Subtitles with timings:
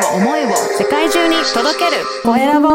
[0.00, 0.48] を思いを
[0.78, 2.02] 世界中に届ける。
[2.22, 2.68] コエラボ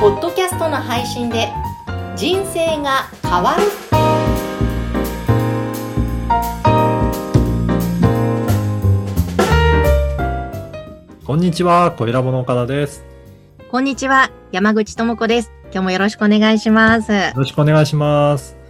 [0.00, 1.48] ポッドキャストの配信で
[2.16, 3.62] 人生が変わる。
[11.24, 13.04] こんにちは、小ラボの岡田です。
[13.70, 15.50] こんにちは山口智子です。
[15.72, 18.61] 今日もよろしくお願いします、よろしくお願いします。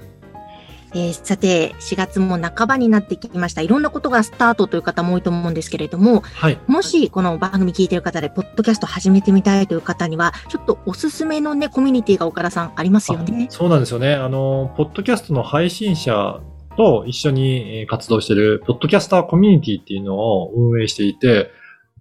[0.94, 6.58] えーさて4月も半ばになってきましたいろんなことがスタートという方も多いと思うんですけれどもはい。
[6.66, 14.14] もしこの番組聞いている方でポッドキャスト始めてみたいという方にはちょっとおすすめのねコミュニティが岡田さんありますよねそうなんですよね。
[14.14, 16.40] あの、ポッドキャストの配信者
[16.76, 21.50] と一緒にえー活動している、ポッドキャスターコミュニティっていうのを運営していて、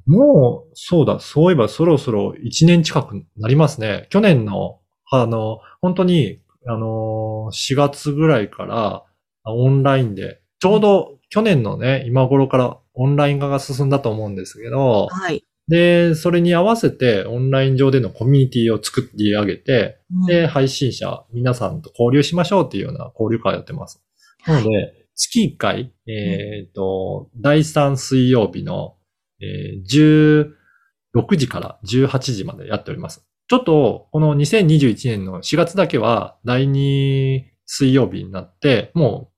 [0.06, 4.08] もう、そうだ、そういえばそろそろ1年近くなりますね。
[4.10, 9.04] 去年の、あの、本当に、あの、4月ぐらいから
[9.44, 24.04] あオンラインで、ちょうど去年のね、今頃からオンライン化が進んだと思うんですけど、はい、で、それに合わせてオンライン上でのコミュニティを作り上げて、うんで、配信者、皆さんと交流しましょうっていうような交流会をやってます。
[24.46, 28.98] なので、月1回、えっ、と、第3水曜日の、
[29.40, 30.52] えー
[31.14, 33.26] 16時から18時までやっております。
[33.52, 39.32] ちょっと、この2021年の4月だけは、第2水曜日になって、もう、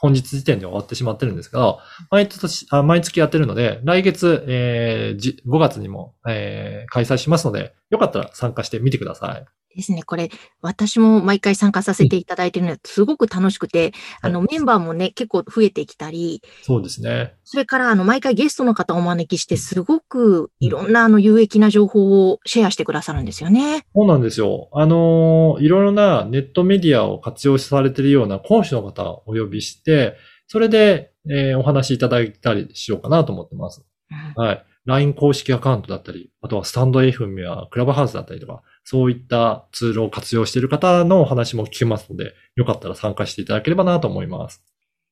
[0.00, 1.78] 本日時点で終わってしまってるんですけど、
[2.10, 9.44] 毎年、あ毎月やってるので、来月、えー5月にも、えー開催しますので、よかったら参加してみてください。
[9.76, 10.02] ですね。
[10.02, 17.34] これ、私も毎回参加させていただいてるので、すごく楽しくて、あの、メンバーもね、結構増えてきたり、そうですね。
[17.44, 23.86] それから、あの、毎回ゲストの方をお招きして、すごくいろんな、あの、有益な情報をシェアしてくださるんですよね。
[23.94, 24.68] そうなんですよ。
[24.72, 30.16] あのーいろいろなネットメディアを活用されているような講師の方をお呼びして、
[30.48, 33.84] それで、えーお話しいただいたりしようかなと思ってます。
[34.10, 34.66] うんはい。
[34.84, 44.62] LINE 公式アカウントだったり、あとはスタンド FM やクラブハウスだったりとか、そういったツールを活用している方のお話も聞けますので、よかったら参加していただければなと思います。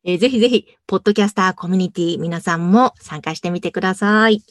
[0.05, 4.43] えーぜひぜひ、ポッドキャスターコミュニティ、皆さんも参加してみてください。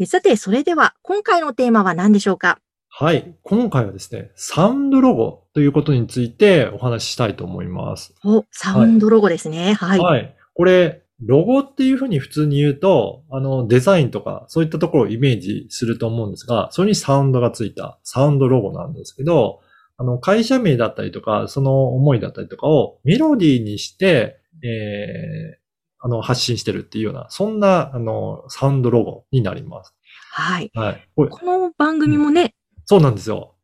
[0.00, 2.58] えーさて、それでは、今回のテーマは何でしょうか？
[2.88, 3.36] はい。
[3.42, 8.14] 今回はですね、サウンドロゴということについてお話ししたいと思います。
[8.24, 9.74] お、サウンドロゴですね。
[9.74, 9.98] はい。
[10.00, 10.34] はい。
[10.54, 19.60] これ、ロゴっていうふうに普通に言うと、あの、デザインとか、そういったところをイメージすると思うんですが、それにサウンドがついたサウンドロゴなんですけど、
[19.96, 25.58] あの、会社名だったりとか、その思いだったりとかをメロディーにして、えー、
[26.00, 29.94] あの、発信してるっていうような、そんな、あの、サウンドロゴになります。
[30.32, 30.70] はい。
[30.74, 31.08] はい。
[31.14, 32.54] この番組もね、
[32.84, 33.54] そうなんですよ。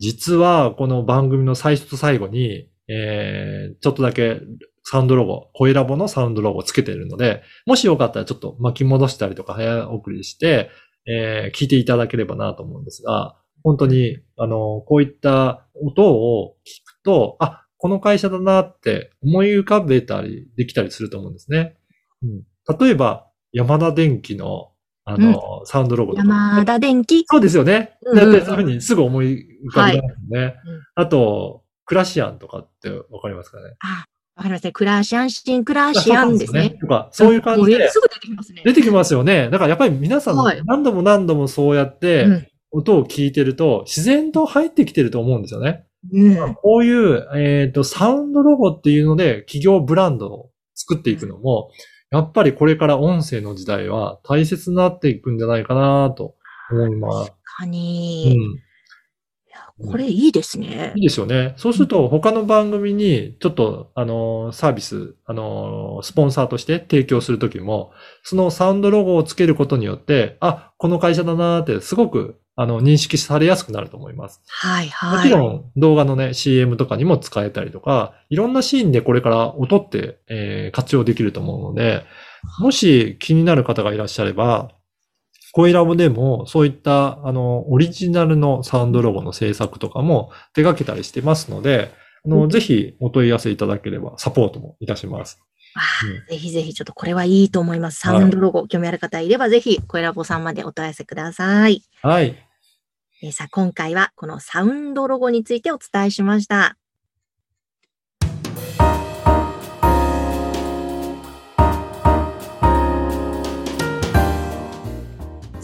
[0.00, 4.40] 実は、この番組の最初と最後に、えー、ちょっとだけ
[4.90, 10.70] サウンドロゴ、声ラボのサウンドロゴをつけているので、もしよかったらちょっと巻き戻したりとか早送りして、
[11.06, 21.76] えー、聞いていただければなと思うんですが、本当に、あの、こういった音を聞くと、あ、この会社だなって思い浮かべたりできたりすると思うんですね。
[22.22, 24.72] うん、例えば、ヤ田電機の、
[25.04, 26.24] あの、サウンドロゴとか。
[26.24, 27.24] 山田電機？
[27.26, 27.98] そうですよね。
[28.02, 30.40] うんうんうんだってそういうふうにすぐ思い浮かびますね。
[30.40, 30.54] うん
[30.94, 33.64] あと、クラシアンとかってわかりますかね？
[33.80, 34.04] あ、
[34.38, 34.72] わかりますね。
[34.72, 36.70] クラシアンシン、クラシアンですね。
[36.80, 38.62] とか、そういう感じでもすぐ出てきますね。
[38.64, 39.50] 出てきますよね。
[39.50, 45.84] だからやっぱり皆さんはい何度も何度もそうやっうてん音を聞いてると自然と入ってきてると思うんですよね。
[46.12, 46.54] うん。
[46.54, 51.70] こういう、えっ、と、サウンドロゴっていうので企業ブランドを作っていくのも、
[52.10, 56.36] やっぱりこれから音声の時代は大切になっていくんじゃないかなと
[56.70, 57.30] 思います。
[57.30, 58.36] 確かうに。
[58.36, 58.67] ん。
[59.86, 61.02] これいいですねいい。
[61.02, 61.54] ですよね。
[61.56, 67.92] そうすると、他の番組に、ちょっと、あの、サービス、あの、スポンサーとして提供するときも、
[68.24, 74.42] そのサウンドロゴをつけることによって、あ、この会社だなーって、すごく、あの、認識されやすくなると思います。
[74.48, 75.16] はいはい。
[75.18, 82.04] もちろん、動画のね、CM とかにも使えたりとか、いろんなシーンでこれから音って、えー活用できると思うので、
[82.60, 84.70] もし気になる方がいらっしゃれば、
[85.58, 91.90] 声ラボでも、そういった、あの、オリジナルのサウンドロゴの制作とかも手掛けたりしてますので、
[92.24, 95.42] あの、ぜひお問い合わせいただければ、サポートもいたします。
[95.74, 97.98] あーぜひぜひちょっとこれはいいと思います。
[97.98, 101.82] サウンドロゴ、興味ある方いればぜひ、声ラボさんまでお問い合わせください。
[102.02, 102.36] はい。
[103.24, 106.77] えーさあ、今回はこのサウンドロゴについてお伝えしました。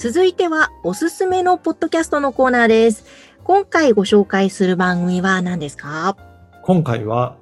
[0.04, 3.06] 続いては、おすすめのポッドキャストのコーナーです。
[3.42, 6.18] 今回ご紹介する番組は何ですか？
[6.62, 7.38] 今回は、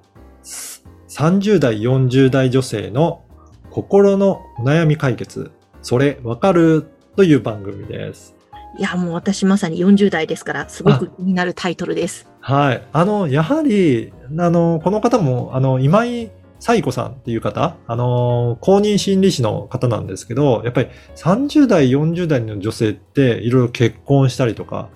[1.09, 3.25] 30代、40代女性の
[3.71, 5.51] 心のお悩み解決、
[5.83, 6.87] それわかる
[7.17, 8.37] という番組です。
[8.79, 12.29] いや、もう私まさに40代ですから、すごく気になるタイトルです。
[12.39, 12.83] はい。
[12.93, 16.31] あの、やはり、あの、この方も、あの、今井
[16.63, 24.89] 彩子さんっていう方、あの、公認心理師の方なんですけど、やっぱり30代、40代の女性っていろいろ結婚したりとか、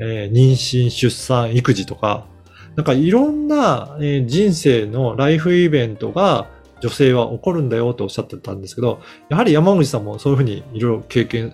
[0.00, 2.26] えー妊娠、出産、育児とか、
[2.74, 6.48] なんかいろんな、えー人生のライフイベントが
[6.80, 11.52] 女性は起こるんだよとおっしゃってたんですけど、やはり山口さんもそういうふうにいろいろ経験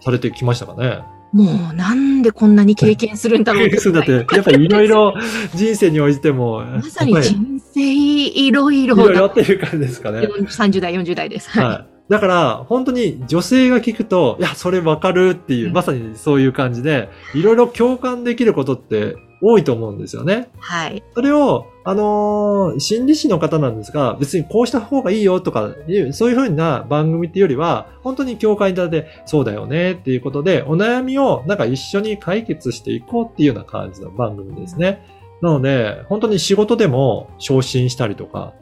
[0.00, 1.02] されてきましたかね？
[1.32, 5.14] もう、なんでこんなに経験するんだろう経験するんだって、やっぱりいろいろ
[5.54, 10.20] 人生においても、まさに人生いろいろいろいろっていう感じですかね。
[10.20, 11.50] 30代、40代です。
[11.50, 11.64] はい。
[11.64, 11.86] はい。
[12.10, 20.50] だから、本当に女性が聞くと、いや、それわかるっていうう、んまさにそういう感じで、いろいろ共感できることって多いと思うんですよね。
[20.58, 21.02] はい。
[21.14, 35.02] それを、あのー心理師の方なんですが、別にこうした方がいいよとかいう、そういうふうな番組っていうよりは、本当に共感いただいて、そうだよねっていうことで、お悩みをなんか一緒に解決していこうっていうような感じの番組ですね。
[35.40, 38.52] なので、本当に仕事でも昇進したりとか、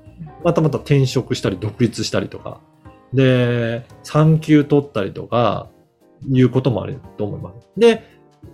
[0.44, 2.60] またまた転職したり独立したりとか、
[3.12, 5.68] で、産休取ったりとか、
[6.30, 7.68] いうこともあると思います。
[7.76, 8.02] で、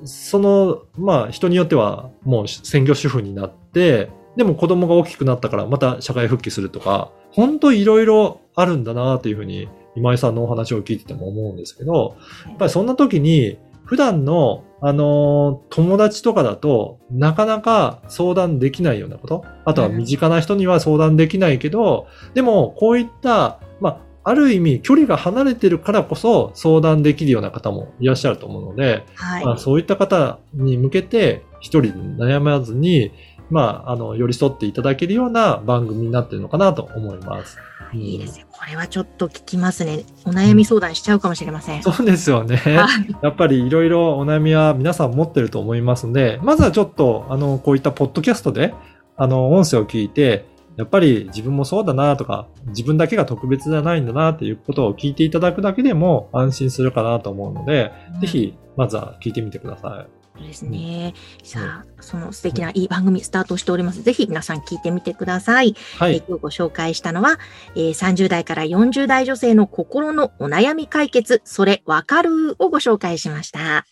[0.05, 12.17] その、まあ人によってはもう専業主婦になって、でも子供が大きくなったからまた社会復帰するとか、本当いろいろあるんだなというふうに今井さんのお話を聞いてても思うんですけど、
[12.47, 29.45] やっぱりそんな時に普段の、あのー友達とかだとなかなか相談できないようなこと、あとは身近な人には相談できないけど、でもこういった、まあ、ある意味距離が離れてるからこそ相談できるような方もいらっしゃると思うので、はい。
[29.45, 33.13] まあ、そういった方に向けて一人で悩まずに、
[33.51, 37.59] まあ、あの、寄り添っていただけるような番組になってるのかなと思います。
[37.93, 38.47] いいですね。
[38.51, 40.05] これはちょっと聞きますね。
[40.25, 41.83] お悩み相談しちゃうかもしれません。
[41.83, 42.57] そうですよね。
[42.57, 48.75] はいやっぱりいろいろお悩みは皆さん持ってると思いますので、まずはちょっと、あの、こういったポッドキャストで、
[49.17, 60.25] あの、音声を聞いて、やっぱり自分もそうだなとか、自分だけが特別じゃないんだなっていうことを聞いていただくだけでも安心するかなと思うので、ぜひ、まずは聞いてみてください。
[60.37, 61.15] そうですね。
[61.45, 64.03] さあ、その素敵ないい番組スタートしております。
[64.03, 65.77] ぜひ皆さん聞いてみてください。
[65.97, 66.17] はい。
[66.17, 67.39] えー今日ご紹介したのは、
[67.77, 73.85] えー30代から40代女性の心のお悩み解決、それわかるをご紹介しました。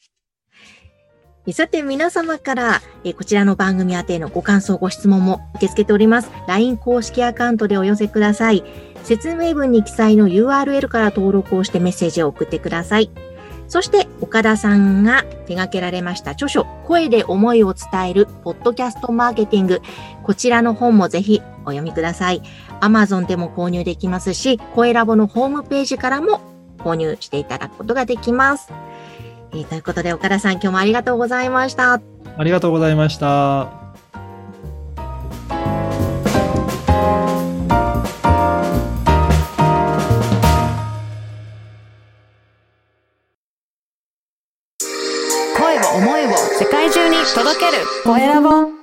[1.51, 6.31] さて皆様から、えこちらの番組宛てのご感想、ご質問も受け付けております。
[6.47, 8.63] LINE 公式アカウントでお寄せください。
[9.03, 13.11] 説明文に記載の URL から登録をしてメッセージを送ってください。
[13.67, 19.83] そして、岡田さんが手掛けられました著書、声で思いを伝える、ポッドキャストマーケティング。
[20.23, 22.43] こちらの本もぜひお読みください。
[22.81, 26.41] Amazon でも購入できますし、声ラボのホームページからも
[26.79, 28.73] 購入していただくことができます。
[29.55, 32.01] えーということで、岡田さん、今日もありがとうございました。
[32.39, 33.69] ありがとうございました。
[45.59, 48.82] 声を思いを世界中に届けるコエラボ